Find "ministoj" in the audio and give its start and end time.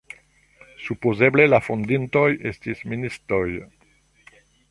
2.95-3.45